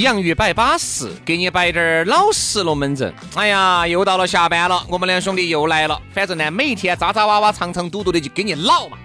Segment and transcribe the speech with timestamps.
[0.00, 3.12] 洋芋摆巴适，给你摆点儿老实龙门阵。
[3.34, 6.00] 哎呀，又到了下班了，我们两兄弟又来了。
[6.12, 8.96] 反正呢，每一天扎扎哇哇、长长嘟嘟的就给你唠嘛，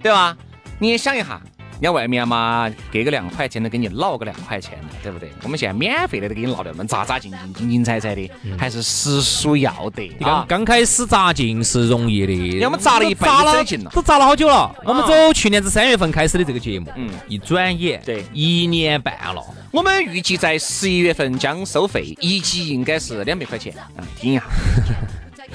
[0.00, 0.36] 对吧？
[0.78, 1.40] 你也想一下。
[1.84, 5.30] 人家外面嘛，给个两块钱的给你捞个两块钱的，对不对？
[5.42, 10.08] 我们现在免费的都给你捞的么扎扎进进、精精彩彩的，还是实属要得。
[10.18, 14.74] 刚刚开始扎进是容易的，我们扎了一辈子进了，都扎了好久了。
[14.82, 19.44] 我们走去年子三月份开始的这个节目，嗯，一转眼对一年半了。
[19.70, 24.44] 我们预计在十一月份将收费，一集应该是两百块钱嗯，听一下。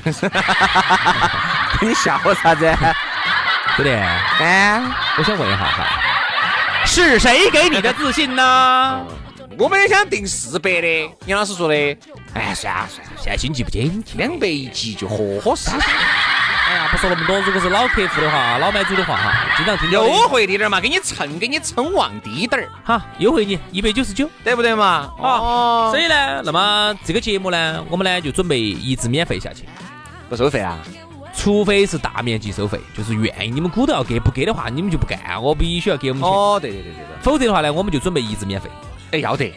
[1.81, 2.71] 你笑啥子？
[3.77, 4.79] 对的，哎，
[5.17, 6.08] 我想问一下哈。
[6.89, 9.05] 是谁给你的自信呢？
[9.59, 11.75] 我们也想定四百的，杨老师说的，
[12.33, 15.69] 哎，算了算了，现在经济不景气，两百一集就合合适。
[15.79, 25.11] 哎呀，不说那么多，如果是老客户的话，老买主的话哈，经常听优惠滴点儿嘛，给你蹭，给你蹭旺滴点儿，哈，优惠你一百九十九，对不对嘛？
[25.19, 29.63] 哦，所以呢，那么这个节目呢，我们呢就准备一直免费下去，
[30.27, 30.79] 不收费啊。
[31.39, 36.29] 除非是大面积收费，就是愿意你们鼓捣要给，不给的话你们就不干，我必须要给我们钱。
[36.29, 37.23] 哦，对对对对对。
[37.23, 38.69] 否则的话呢，我们就准备一直免费。
[39.11, 39.53] 哎，要得。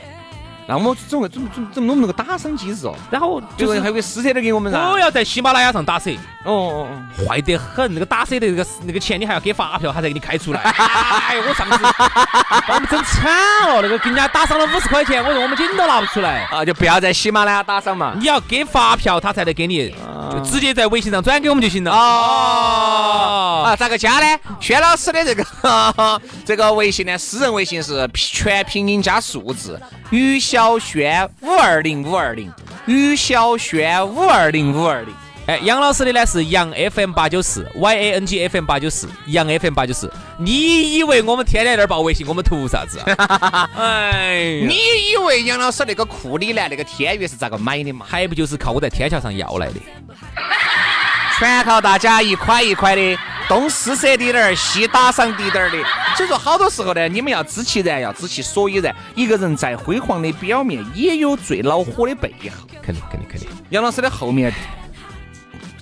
[0.68, 2.94] 那我们怎么怎么怎么怎么弄那个打赏机制哦？
[3.10, 4.78] 然后就是还有个私车的给我们噻。
[4.92, 6.12] 我要在喜马拉雅上打折。
[6.44, 7.92] 哦哦哦，坏得很。
[7.94, 10.60] 那个打车的那个那个钱，你还要给发票，他才给你开出来。
[10.64, 11.78] 哎，我上次
[12.66, 13.30] 把我们整惨
[13.68, 13.80] 了。
[13.82, 16.44] 那个给人家打赏了五十块钱，我说我们紧都拿不出来。
[16.50, 18.14] 啊，就不要在喜马拉雅打赏嘛。
[18.18, 19.94] 你要给发票，他才得给你，
[20.32, 21.92] 就直接在微信上转给我们就行了。
[21.92, 23.62] 哦。
[23.66, 24.38] 啊，咋个加呢？
[24.60, 25.44] 轩老师的这个
[26.44, 31.28] 这个微信呢，私人微信是全拼音加数字，于小轩。
[31.40, 32.52] 五二零五二零，
[32.86, 35.14] 于小轩五二零五二零。
[35.46, 40.08] 哎，杨老师的呢是杨 FM 八九四，Y A N G F M 八九四，杨 FM 八九四。
[40.38, 43.00] 你以为我们天天在这儿报微信，我们图啥子？
[43.76, 44.76] 哎，你
[45.10, 48.06] 以为杨老师那个库里南那个天悦是咋个买的嘛？
[48.08, 49.80] 还不就是靠我在天桥上要来的？
[51.40, 55.76] 全靠大家一块一块的东施舍滴点儿，西打赏滴点儿的。
[56.16, 58.94] 所以说，好多时候呢，你们要知其然，要知其所以然。
[59.16, 62.64] 一个人在辉煌的表面，也有最恼火的背后。
[62.80, 63.48] 肯定，肯定，肯定。
[63.70, 64.52] 杨老师的后面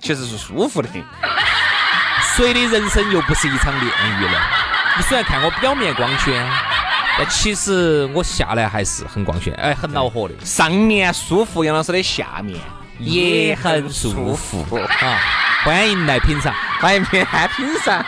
[0.01, 0.89] 其实是舒服的。
[2.37, 4.39] 谁的人生又不是一场炼狱呢？
[4.97, 6.47] 你虽然看我表面光鲜，
[7.19, 10.35] 但其实我下来还是很光鲜，哎，很恼火的。
[10.45, 12.59] 上面舒服，杨老师的下面
[12.99, 15.19] 也很舒服啊。
[15.65, 18.03] 欢迎来品尝，欢迎来品尝，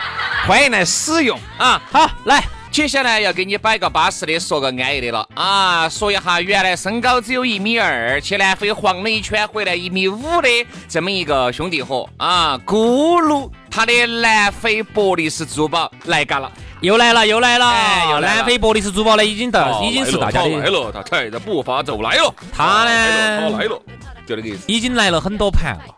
[0.47, 1.79] 欢迎来使用啊！
[1.91, 2.43] 好，来，
[2.73, 5.29] 接下来要给你摆个巴适的，说个安逸的了。
[5.35, 5.87] 啊！
[5.87, 10.49] 说一下原来身高只有一米二，去南非晃了一圈回来一米五的
[10.89, 12.09] 这么一个兄弟伙。
[12.17, 16.51] 啊，咕噜，他的南非伯利斯珠宝来嘎了，
[16.81, 23.79] 又来了，又来了，哎，南非伯利斯珠宝呢，已经到，已经是大家的来了，他踩着步伐走来了，他呢，他来了，
[24.25, 25.95] 就那个意思，已经来了很多盘了。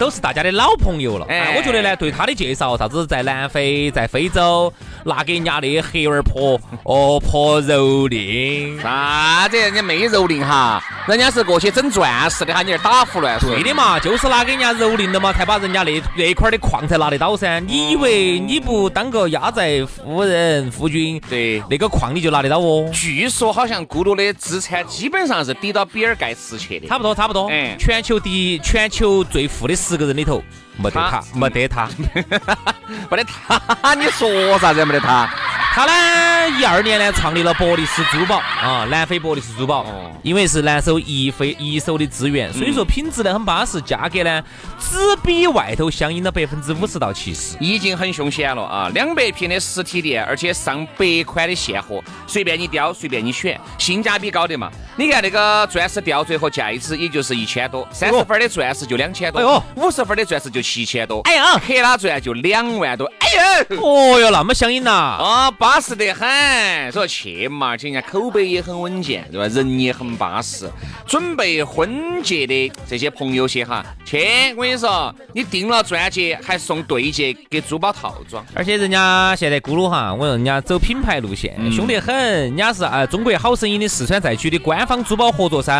[0.00, 4.72] 都是大家的老朋友了，哎，我觉得呢，对他的介绍，啥子在南非、在非洲
[5.04, 9.58] 拿给人家的黑儿婆哦 婆蹂躏，啥子？
[9.58, 13.50] 人家没蹂躏哈，人家是过去整钻石的哈，你这打胡乱说。
[13.50, 17.60] 对的嘛，就是拿给人家蹂躏的嘛，才把人家那那块的矿才拿得到噻。
[17.60, 22.88] 你以为你不当个压寨夫人夫君，对，那个矿你就拿得到哦？
[22.90, 27.50] 据说好像咕噜的资产基本上是抵到比尔盖茨去的，差不多差不多。
[27.50, 30.40] 嗯，全球第一，全球最富的十个人里头，
[30.76, 31.88] 没得他，没得他，
[33.10, 34.84] 没得他，你说啥子？
[34.84, 35.28] 没得他，
[35.74, 39.84] 他呢，一二年呢创立了博利斯珠宝啊，南非博利斯珠宝，
[40.22, 44.40] 因为是南收一非一手的资源，所以说品质呢很巴适，价格呢
[44.78, 48.88] 只比外头相应了百分之五十到七十，已经很凶险了啊！
[48.94, 54.70] 两百平的实体店，而且上百款的现货，随便你挑，随便你选，性价比高的嘛。
[55.00, 63.28] 你看那个钻石吊坠和戒指，也就是一千多，三十分的钻石就两千多，五十分的钻石就七千多，哎呀，克拉钻就两万多，哎
[63.70, 65.50] 呦，哦哟，那么相应呐，啊！
[65.52, 69.46] 巴适得很，说去嘛，而且人家口碑也很稳健，对吧？
[69.54, 70.68] 人也很巴适。
[71.06, 74.18] 准备婚戒的这些朋友些哈，去，
[74.54, 82.14] 我跟你说，你订了钻戒还送对戒给珠宝套装，而且人家现在咕噜哈，我说人家走品牌路线，凶得很。
[82.14, 85.72] 人家是啊，中国好声音的四川赛区的官方珠宝合作商，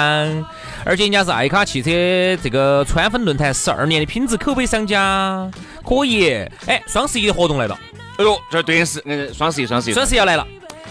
[0.84, 1.90] 而且人家是爱卡汽车
[2.40, 5.50] 这个川粉论坛十二年的品质口碑商家，
[5.84, 6.30] 可以。
[6.66, 7.76] 哎，双十一的活动来了。
[8.18, 10.46] 哎呦，这对是，嗯，双十一，双十一，双十一要来了。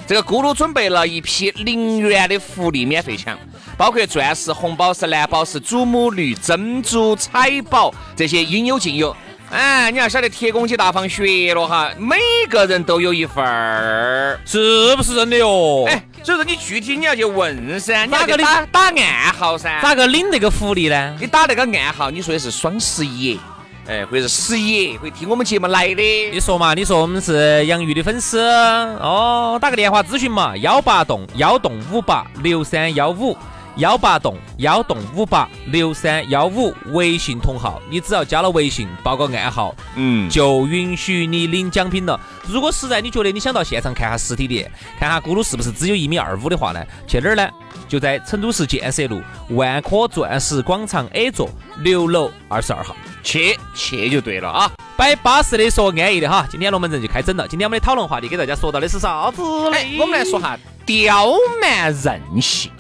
[0.06, 3.40] 这个咕噜准备了一批零元的福利免费抢，
[3.78, 9.16] 包括钻石、红宝石、蓝宝石、祖母绿、珍珠、彩宝这些应有尽有。
[9.52, 12.18] 哎，你要晓得铁公鸡大放血了哈，每
[12.50, 15.86] 个人都有一份儿，是不是真的哟？
[15.88, 19.82] 哎，所以说你具体你要去问噻，你要去打打暗号噻？
[19.82, 21.18] 咋个领那个福利呢？
[21.20, 23.40] 你打那个暗号，你说的是双十一。
[23.88, 26.30] 哎，或者是十一会听我们节目来的。
[26.32, 26.76] 你说嘛？
[26.76, 33.36] 你说我们是杨玉的粉丝哦，打个电话咨询嘛，幺八栋幺栋五八六三幺五，
[33.78, 42.20] 幺八栋幺栋五八六三幺五，微信同号，你只要加了微信，报个暗号，嗯，就允许你领奖品了。
[42.48, 44.70] 如果实在你觉得你想到现场看下实体店，
[45.00, 46.84] 看下咕噜是不是只有一米二五的话呢？
[47.08, 47.50] 去哪儿呢？
[47.88, 52.96] 就在成都市建设路万科钻石广场 A 座六楼二十二号。
[53.22, 54.72] 去去就对了啊！
[54.96, 56.48] 摆巴适的，说安逸的哈。
[56.50, 57.46] 今天龙门阵就开整了。
[57.48, 59.78] 今天我们的讨论话题给大家说到的是啥子呢？
[60.00, 62.72] 我们来说哈，刁蛮任性。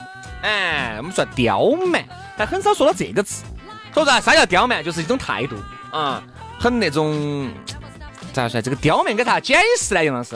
[0.41, 2.03] 哎，我们说刁蛮，
[2.37, 3.43] 但很少说到这个字。
[3.93, 4.19] 说啥？
[4.19, 4.83] 啥叫刁蛮？
[4.83, 5.55] 就是一种态度
[5.91, 6.23] 啊，
[6.59, 7.51] 很那种
[8.33, 8.61] 咋说？
[8.61, 10.03] 这个刁蛮该咋解释呢？
[10.03, 10.35] 杨老师，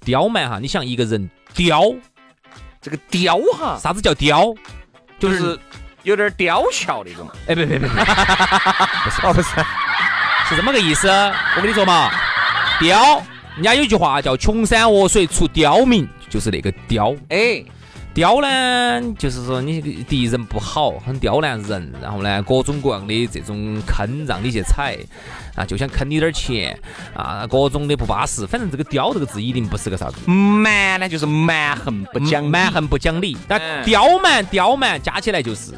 [0.00, 1.94] 刁蛮哈，你想一个人刁，
[2.80, 4.54] 这个刁哈，啥子叫刁？
[5.18, 5.58] 就是。
[6.04, 9.48] 有点刁俏那种，哎，别别别， 不是哦，不是，
[10.50, 11.08] 是这么个意思。
[11.08, 12.10] 我跟你说嘛，
[12.78, 13.22] 刁，
[13.54, 17.14] 人家有句话叫“穷山恶水出刁民”，就是那个刁。
[17.30, 17.64] 哎，
[18.14, 24.96] 刁呢，就是说你敌人不好，很刁难人，然后呢，各种各样的这种坑让你去踩。
[25.56, 26.76] 啊，就想坑你点钱
[27.14, 28.46] 啊，各种的不巴适。
[28.46, 30.30] 反正这个“刁”这个字一定不是个啥子。
[30.30, 33.36] 蛮呢，就是蛮横不讲蛮横不讲理。
[33.46, 35.72] 但刁蛮、刁蛮加起来就是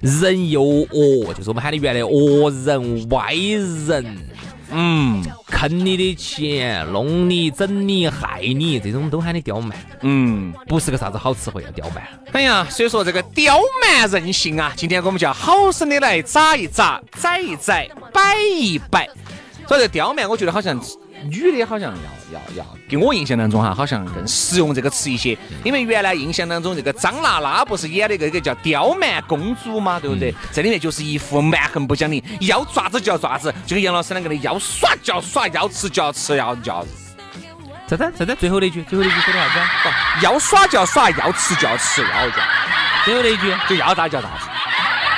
[0.00, 4.18] 人又恶，就是我们喊的原来恶人、歪人。
[4.70, 9.76] 嗯，坑你的钱，弄你、整你、害你，这种都喊你刁蛮。
[10.02, 12.06] 嗯，不是个啥子好词汇要，刁蛮。
[12.32, 19.08] 哎呀，所以说这个刁蛮任性啊，今天我们就要好生的来扎一扎、宰一宰、摆一摆。
[19.66, 20.78] 所以这刁蛮，我觉得好像。
[21.24, 25.36] 女的好像要要要，给我印象当中哈，好像更实用这个词一些。
[25.64, 30.34] 因为原来印象当中，这个张娜拉不是演的这个叫刁蛮公主嘛，对不对？
[30.52, 36.86] 这里面就是一副蛮横不讲理，要爪子就要爪子，就跟杨老师两个的要耍就要耍，要吃就要吃，要要。
[37.86, 40.24] 再再再再最后那句，最后那句说的啥子？
[40.24, 42.32] 要耍就要耍，要吃就要吃，要要。
[43.04, 44.44] 最后那句就要咋就要咋子。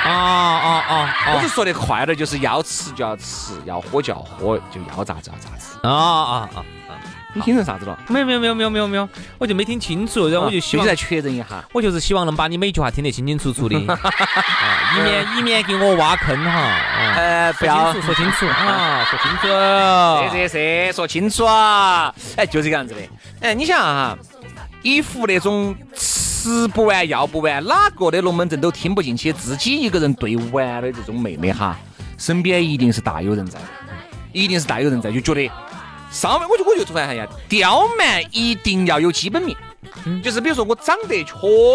[0.03, 1.15] 啊啊啊！
[1.35, 5.47] 我是说的快点，就是要吃就要吃，要喝就要喝，就要咋咋子。
[5.89, 6.57] 啊啊啊
[6.89, 6.91] 啊！
[7.33, 7.97] 你听成啥子了？
[8.07, 11.63] 没有没有没有没有没有没有，我就没听清楚，然后我就希望再确认一下。
[11.73, 16.77] 我就是希望能把你每句话听得清清楚楚的， 以免以免给我挖坑哈。
[17.15, 20.35] 呃，不要说清楚啊，说清楚。
[20.35, 22.13] 是是是，说清楚啊！
[22.35, 23.01] 哎，就这个样子的。
[23.39, 24.17] 哎，你想哈，
[24.81, 25.75] 一副那种。
[26.43, 31.77] 吃不完要不完，哪个的龙门阵都听不进去，自己一个人对完的这种妹妹哈，
[32.17, 33.59] 身边一定是大有人在，
[34.31, 35.47] 一定是大有人在，就觉得
[36.11, 39.57] 上面我就我就突然哎呀，刁蛮一定要有基本面，
[40.21, 41.33] 就是比如说我长得确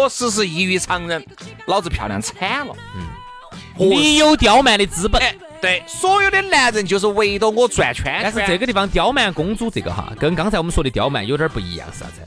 [0.09, 1.25] 实是异于常人，
[1.65, 5.21] 老子漂亮惨了，嗯，你有刁蛮的资本，
[5.59, 12.21] 对，所有的男人就是围着我转圈，但是这个地方刁蛮公主这个哈，跟刚才我们说的刁蛮有点不一样，是啥子？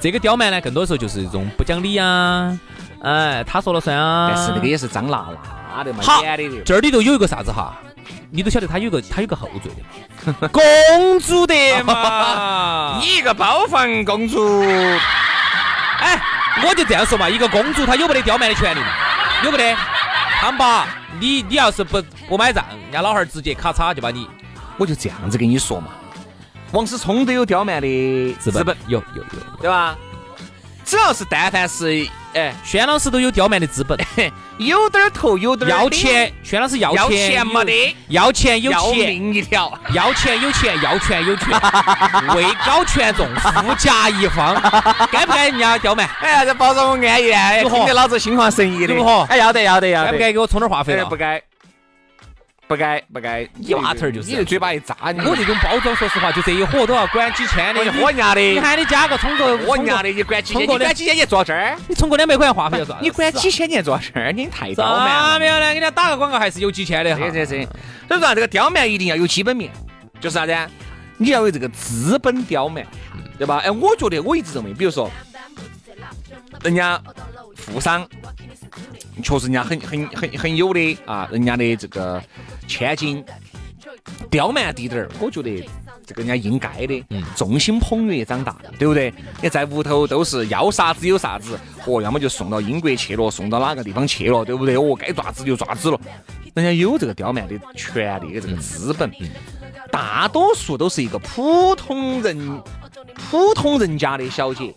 [0.00, 2.58] 这个刁蛮呢，更多时候就是一种不讲理啊，
[3.02, 4.32] 哎，他说了算啊。
[4.32, 5.26] 但是那个也是张娜
[5.76, 6.62] 娜的嘛，演的。
[6.62, 7.76] 这里头有一个啥子哈？
[8.30, 11.54] 你都晓得他有个他有个后缀的， 公主的
[11.84, 12.98] 嘛。
[13.00, 14.62] 你 一个包房公主，
[16.00, 16.20] 哎，
[16.62, 18.86] 我就这样说嘛，一个公主她有没得刁蛮的权利嘛？
[19.44, 19.76] 有没得？
[20.40, 20.86] 他们把
[21.18, 24.28] 你你要是不不买账，人家老汉儿直接咔嚓就把你，
[24.76, 25.88] 我就这样子跟你说嘛。
[26.72, 29.96] 王思聪都有刁蛮的资资本，有有有，对吧？
[30.88, 33.98] 只要是但凡是哎轩老师都有刁蛮的资本，
[34.56, 39.70] 有点儿头有点儿要钱，轩老师要要钱钱没得，要钱有要钱，命一条。
[39.92, 41.48] 要钱有钱，要权有权，
[42.34, 44.54] 位高权重，富甲一方，
[45.12, 46.08] 该不该人家刁蛮？
[46.20, 48.94] 哎呀，这包装我安逸，听得老子心旷神怡的。
[48.94, 49.26] 如何？
[49.28, 50.06] 哎，要得要得要得。
[50.06, 51.42] 该不该给我充点话费不该，
[52.68, 53.48] 不该不该。
[53.54, 57.80] 你娃头儿就是你这嘴巴一扎，我这种包装，说实话，就这一伙都要管几千的。
[57.80, 62.98] 我就喝人家的，你喊你加个充个，充个喝人家的，你管几千，你管几千你坐这儿，你充个两百块钱话费要算？
[63.02, 65.38] 你管几千年坐这儿，你太咋刁蛮了。
[65.38, 65.68] 没有呢？
[65.68, 67.22] 给人家打个广告还是有几千的哈。
[67.32, 67.66] 这这这，
[68.06, 69.70] 所以说啊这个刁蛮一定要有基本面，
[70.20, 70.68] 就是啥子啊？
[71.16, 72.86] 你要有这个资本刁蛮，
[73.38, 73.62] 对吧？
[73.64, 75.10] 哎，我觉得我一直认为，比如说
[76.62, 77.00] 人家
[77.56, 78.06] 富商，
[79.22, 82.22] 确实人家很很很很有的啊，人家的这个
[82.68, 83.24] 千金
[84.30, 85.68] 刁蛮滴点儿，我觉得
[86.06, 89.12] 这个人家应该的，嗯众星捧月长大的，对不对？
[89.42, 94.76] 你在屋头都是要啥子有啥子，哦，要么就送到英国去了，送到哪个地方去了，对不对？
[94.76, 95.98] 哦，该爪子就爪子了，
[96.54, 99.10] 人家有这个刁蛮的权利，这个资本。
[99.90, 102.62] 大多数都是一个普通人、
[103.30, 104.74] 普通人家的小姐，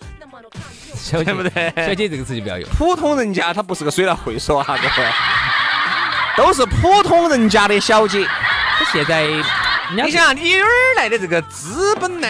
[0.95, 2.69] 小姐对不对小姐这个词就不要用。
[2.69, 5.09] 普通人家他不是个水稻会所啊，各位，
[6.41, 8.25] 都是普通人家的小姐。
[8.25, 9.27] 他现在
[9.93, 12.27] 你想，你哪儿来的这个资本呢？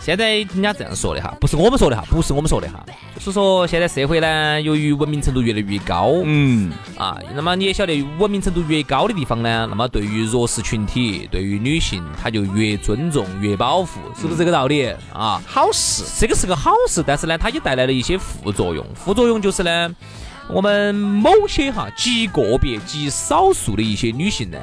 [0.00, 15.40] 现在人家这样说的哈，不是我们说的哈，不是我们说的哈，就是说现在社会呢，由于文明程度越来越高，嗯，啊，那么你也晓得，文明程度越高的地方呢，那么对于弱势群体，对于女性，她就越尊重、越保护，是不是这个道理啊？
[15.46, 16.02] 好事。
[16.18, 18.84] 这个是个好事，但是呢，它也带来了一些副作用。
[18.96, 19.94] 副作用就是呢，
[20.48, 24.58] 我们某些哈极个别、极少数的一些女性呢，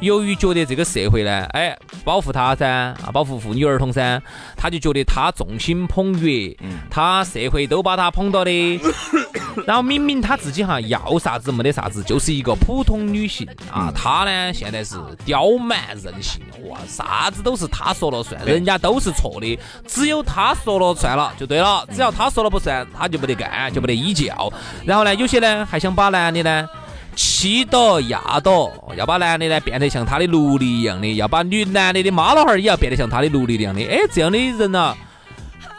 [0.00, 4.20] 由于觉得这个社会呢，哎，保护她噻，啊，保护妇女儿童噻，
[4.56, 6.56] 他就觉得他众星捧月，
[6.90, 8.80] 他社会都把他捧到的。
[9.66, 24.50] 然后明明他自己哈要啥子没得啥子，就是一个普通女性啊，她呢现在是刁蛮任性，哇，啥子都是她说了算，人家都是错的，只有她说了算了就对了，只要她说了不算，她就没得干，就没得依教。
[24.86, 26.66] 然后呢，有些呢还想把男的呢。
[27.16, 33.80] 欺倒压倒，要把男的呢变得像他的奴隶一样的，要把女男的的妈老汉儿也要变得像他的奴隶一样的。
[33.84, 34.96] 哎，这样的人呐、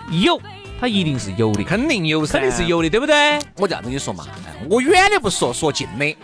[0.10, 0.40] 有，
[0.80, 2.66] 他一定是有的，肯定有，肯定是。
[2.66, 3.40] 有的，对不对？
[3.58, 6.18] 我这样跟你说嘛，哎我远的不说，说近的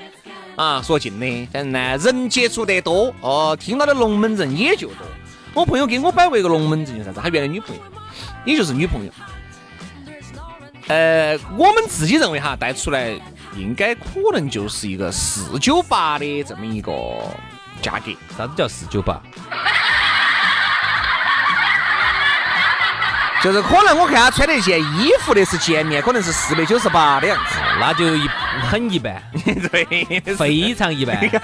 [0.55, 4.97] 啊，说近的，反正呢，人接触得多，哦，听到的龙门阵也就多。
[5.53, 7.19] 我朋友给我摆过一个龙门阵，就是啥子？
[7.21, 7.81] 他原来女朋友，
[8.45, 9.11] 也就是女朋友。
[10.87, 13.13] 呃，我们自己认为哈，带出来
[13.57, 16.91] 应该可能就是一个四九八的这么一个
[17.81, 18.11] 价格。
[18.37, 19.19] 啥子叫四九八？
[23.43, 27.56] 就是可能我看他穿的一件衣服的是见面，可能是四百九十八的样子。
[27.79, 28.27] 那就一
[28.69, 29.21] 很一般，
[29.71, 29.85] 对，
[30.35, 31.15] 非常一般。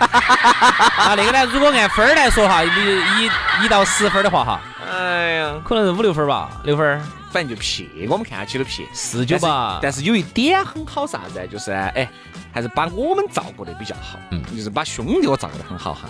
[0.98, 4.62] 啊，那个呢，如果按分儿来说哈，你一一到十分儿的话哈，
[4.92, 7.02] 哎呀，可能是五六分儿吧，六分儿。
[7.32, 8.86] 反正就撇，我们看下去都撇。
[8.94, 11.46] 四九吧但是有一点很好啥子啊？
[11.52, 12.08] 就是哎，
[12.54, 16.08] 还是把我们照顾的比较好，嗯就是把兄弟我照顾的很好哈。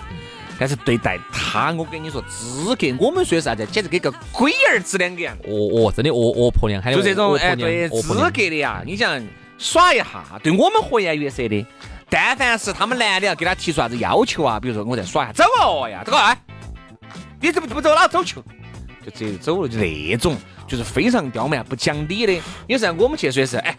[0.60, 5.34] 但是对待他，我跟你说，资格我们说啥子，简直跟个龟儿子两个样。
[5.46, 9.18] 哦哦，真的哦哦婆娘，还有就这种哦哎，对资格的呀，你想
[9.58, 11.66] 耍一下，对我们和颜悦色的。
[12.10, 16.38] 但凡是他们男的要给他提出啥子要求啊，比如说我在耍一下，走哦呀，走过来，
[17.40, 18.36] 你怎么不走，哪走去？
[19.04, 22.42] 就直接走了，就那种，就是非常刁蛮、不讲理的。
[22.68, 23.76] 有时候我们去说的是，哎，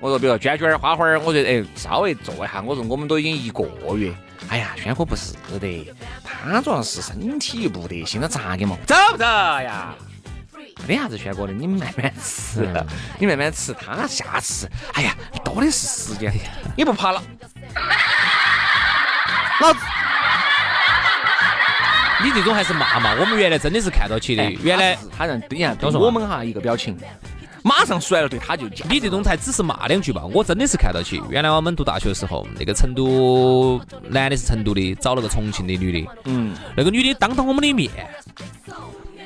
[0.00, 3.64] 我说比如娟娟、花花儿，我说哎，稍微坐一下，我说我们都已经一个
[3.96, 4.12] 月。
[4.48, 8.76] 哎呀，轩哥不是的，他主要是身体不得行，那咋个嘛？
[8.86, 9.94] 走不走呀？
[10.86, 12.68] 没得啥子，选过的，你们慢慢吃，
[13.18, 16.32] 你慢慢吃，他下次，哎呀，多的是时间，
[16.76, 17.22] 你不怕了？
[19.60, 19.78] 老子
[22.24, 23.14] 你这种还是骂嘛？
[23.18, 26.96] 我们原来真的是看到起的，哎原来他让对呀，对我们哈一个表情，
[27.64, 28.88] 马上说来了，对他就讲。
[28.88, 31.22] 你这种才只是骂两句吧，我真的是看到起。
[31.28, 37.90] 原来我们读大学的时候，那个成都男的是成都的，找了个重庆的女的，嗯，那个女的当着我们的面，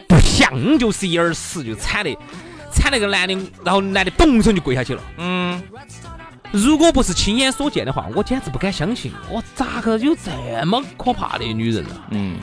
[0.09, 2.17] 不像就是一耳屎就铲的，
[2.73, 5.03] 铲那个男的，然后男的咚一声就跪下去了。
[5.19, 5.63] 嗯，
[6.53, 10.31] 如果不是亲眼所见的话，我简直不敢相信，我咋个有这
[10.65, 12.07] 么可怕的女人啊？
[12.11, 12.39] 嗯，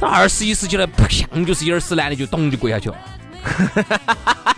[0.00, 2.96] 这二十一世纪了，不像就是一耳屎，男的就咚就跪下去了。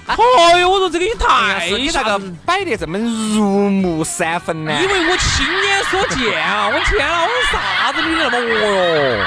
[0.07, 4.73] 哎呦，我说这个也太你那个摆得这么入木三分呢？
[4.83, 6.69] 因为我亲眼所见啊！
[6.69, 8.61] 我天啊，我说啥子女的那么恶
[9.17, 9.25] 哟？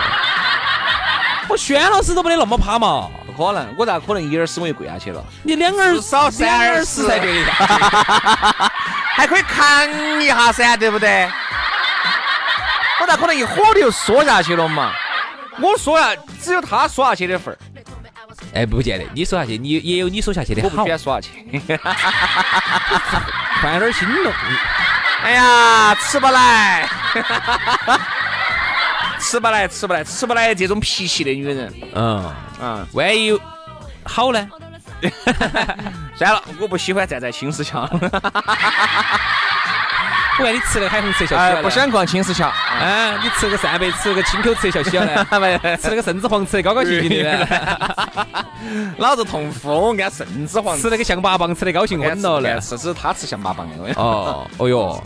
[1.50, 5.24] 我轩老师都没得那么怕嘛，不可能，我咋可能一耳屎我就跪下去了？
[5.44, 7.52] 你两耳至少三耳屎才对的。
[9.16, 11.30] 还可以扛一下噻，对不对？
[13.02, 14.92] 我咋可能一火就缩下去了嘛？
[15.60, 17.58] 我缩下，只有他缩下去的份儿，
[18.54, 20.90] 哎，不见得，你说下去，你也有你说下去的好我不喜。
[20.90, 21.30] 欢缩下去。
[23.62, 24.32] 换点心动，
[25.24, 26.88] 哎呀，吃不来，
[29.22, 31.74] 吃不来，吃不来，吃不来这种脾气的女人。
[31.94, 32.26] 嗯，
[32.60, 33.40] 啊，万一
[34.04, 34.48] 好呢？
[36.16, 37.90] 算了，我不喜欢站在青石桥，
[40.40, 42.48] 我看你吃了个海虹侧桥哎，喜欢呢不想逛青石桥。
[42.48, 45.26] 啊，你吃个扇贝，吃个青口侧桥喜欢呢？
[45.78, 47.48] 吃那个圣子黄吃的高高兴兴的 呢？
[48.98, 52.62] 老子痛风，按圣子黄吃那个象拔蚌吃的高兴昏了呢？
[52.62, 53.94] 是只是他吃象拔蚌的。
[53.96, 55.04] 哦，哦哟，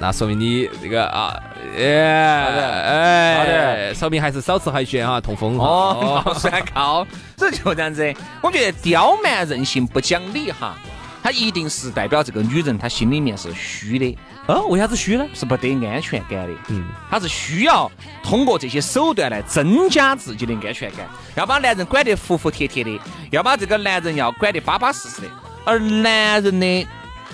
[0.00, 5.66] 那说明你这个啊，好的哎，好的哎，说明还是少吃海鲜哈，痛风哈。
[5.66, 8.14] 哦， 算高，这就这样子。
[8.42, 10.76] 我觉得刁蛮任性不讲理哈，
[11.22, 15.26] 它一定是代表这个女人她心里面是虚的，哦，为啥子虚呢？
[15.34, 16.54] 是不得安全感的。
[16.68, 17.90] 嗯，她是需要
[18.22, 23.00] 通过这些手段来增加自己的安全感，要把男人管得服服帖帖的，
[23.30, 25.28] 要把这个男人要管得巴巴适适的。
[25.64, 26.86] 而男人的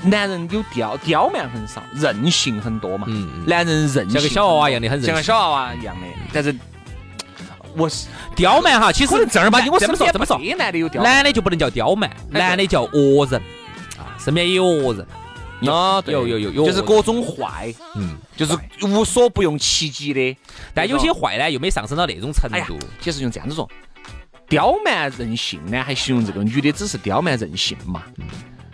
[0.02, 3.06] 男人有刁刁蛮很少，任性很多嘛。
[3.08, 6.06] 嗯嗯男人任性像个小娃娃一样的很任性像个小娃娃一样的。
[6.32, 6.54] 但是
[7.76, 11.02] 我是刁蛮哈，其实正儿八经，我这么说这么说，男的有刁。
[11.02, 13.40] 男的就不能叫刁蛮，男的叫恶人
[13.98, 15.06] 啊，身边也有恶人。
[15.62, 20.36] 哦，对有有有有就是各种坏，嗯，就是无所不用其极的。
[20.72, 23.68] 但有些坏呢，又没上升到那种程度。，其实用这样子说，
[24.48, 28.04] 刁蛮任性呢，还形容这个女的只是刁蛮任性嘛。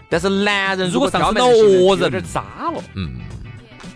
[0.09, 3.17] 但是男人如果上升到恶人有点渣了，嗯，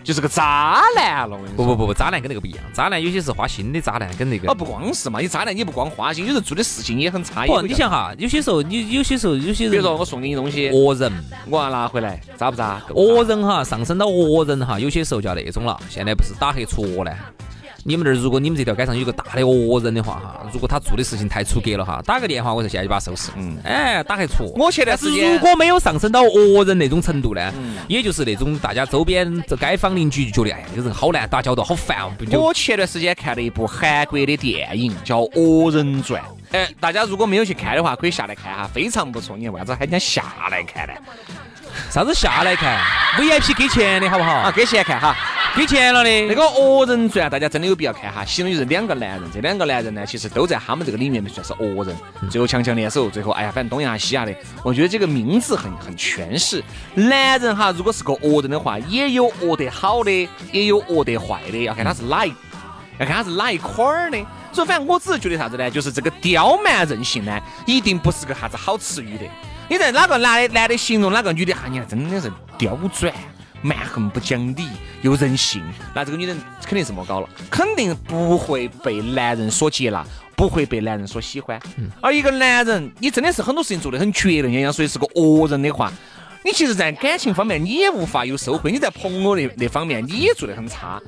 [0.03, 1.39] 就是个渣男了。
[1.57, 7.47] 不不不不，渣男跟那个不一样，渣男有些是花心的渣男，跟那个啊，不光是嘛，你渣男你不光花心，有时候做的事情也很差。
[7.47, 11.13] 也不，你想哈，有些时候你有些时候有些人，比如说我送给你东西，恶人，
[11.49, 12.81] 我要拿回来，渣不渣？
[12.95, 15.79] 恶人哈，上升到恶人哈，有些时候叫那种了。
[15.89, 17.13] 现在不是打黑除恶呢？
[17.89, 23.31] 你们那儿如果你们这条街上有个大的恶人的话哈，如果他做的事情太出格了哈，打个电话，我说现在就把他收拾。
[23.35, 24.53] 嗯哎，打黑除恶。
[24.57, 36.23] 我前段时间如果没有上升到恶人那种程度呢，嗯也就是那种大家周边这街坊邻居就觉得，哎，这个人好难打交道，好烦哦，我前段时间看了一部韩国的电影，叫《恶人传》。
[36.53, 39.35] 哎，大家如果没有去看的话，可以下来看哈，非常不错。
[39.35, 40.93] 你看为啥子喊人家下来看呢？
[41.91, 42.79] 啥子下来看
[43.19, 44.33] VIP 给钱的好不好？
[44.33, 45.17] 啊，给钱看哈。
[45.57, 48.25] 给钱了的那个《恶人传》，大家真的有必要看哈。
[48.25, 51.97] 其中就是两个男人，这两个男人呢，其实都在他们这个里面算是恶人，
[52.31, 54.33] 最后强强联手，最后哎呀，反正东亚西亚的。
[54.63, 56.63] 我觉得这个名字很很诠释
[56.95, 62.33] 男人哈，如果是个恶人的话，也有恶得好的，也有恶得坏的，要看他是哪一，
[62.99, 64.19] 要看他是哪一块儿的。
[64.53, 69.25] 所以反正我只是觉得啥子呢，就是这个刁蛮任性呢，一定不是个啥子好词语的。
[69.69, 73.13] 你在哪个男的男的形容哪个女的，哈，你还真的是刁钻。
[73.61, 74.69] 蛮横不讲理
[75.03, 75.61] 又任性，
[75.93, 81.61] 那这个女人肯定是莫搞了，肯定不会被男人所接纳，不会被男人所喜欢。
[82.01, 85.93] 而一个男人，你真的是很多事情做得很绝的，人家说是个恶人的话，
[86.45, 91.01] 你其实，在感情方面你也无法有收获，你在朋友那那方面你也做得很差，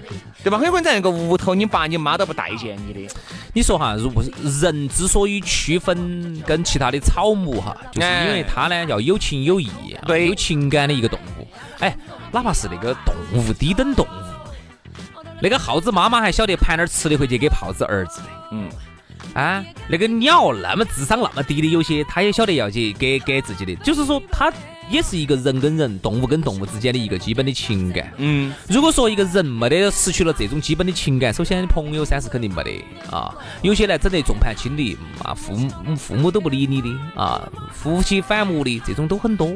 [0.43, 0.59] 对吧？
[0.59, 3.15] 很有可能在那个屋头，你爸你妈都不待见你的。
[3.55, 11.47] 你说哈，如果是人之所以区分跟其他的草木哈，就是因为它呢要有情有义，啊对有情感的一个动物。
[11.79, 11.97] 哎，
[12.33, 18.27] 哪怕是那个动物低等动物，那个耗子妈妈还晓得盘点吃的回去给耗子儿子的。
[18.53, 18.69] 嗯，
[19.33, 24.53] 啊，那个鸟那么智商那么低的，有些它也晓得要去给给自己的，就是说它
[24.91, 28.13] 也是一个人跟人、动物跟动物之间的一个基本的情感。
[28.17, 33.33] 嗯，如果说一个人没得失去了这种基本的情感，首先朋友噻是肯定没得啊。
[33.63, 37.41] 有些呢整得众叛亲离啊，父母父母都不理你的啊，
[37.73, 39.55] 夫妻反目的这种都很多。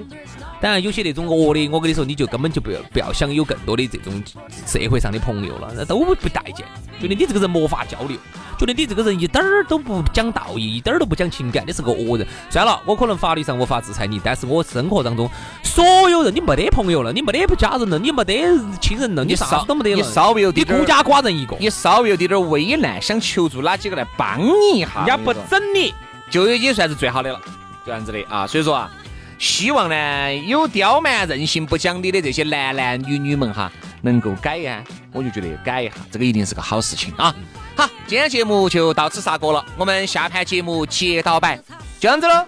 [0.61, 4.23] 当然有些那种恶的，我跟你说，你就根本就不要不要想有更多的这种
[4.67, 6.67] 社会上的朋友了，那都不待见，
[7.01, 8.17] 觉得你这个人没法交流，
[8.59, 12.27] 觉得你这个人一点儿都不讲道义，一点儿都不讲情感，你是个恶人。
[12.49, 15.29] 算了，我可能法律上无法制裁你，但是我生活当中
[15.63, 25.93] 所有人，你没得朋友了，你没得家人了，你没得亲人了，你啥子都没得了，你稍微有点孤家寡人一个，你稍微有点点危难，想求助哪几个来帮你一下，人家不整你。
[26.31, 27.39] 就已经算是最好的了，
[27.85, 28.47] 这样子的啊。
[28.47, 28.91] 所以说啊，
[29.39, 33.71] 希望呢有刁蛮、任性、不讲理的这些男男女女们哈，
[34.03, 37.35] 能够改呀、我就觉得改一下，这个一定是个好事情啊。
[37.77, 41.59] 好，今天节目就到此杀过了，我们下盘节目接到摆，
[42.01, 42.47] 这样子喽，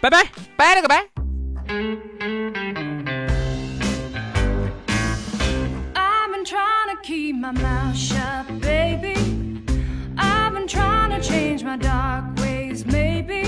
[0.00, 1.04] 拜拜，拜了个拜。
[7.04, 9.16] Keep my mouth shut, baby.
[10.16, 13.42] I've been trying to change my dark ways, maybe.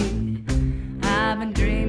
[1.01, 1.84] I've been dreaming.